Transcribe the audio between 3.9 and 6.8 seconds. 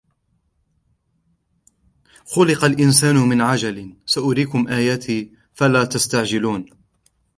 سأريكم آياتي فلا تستعجلون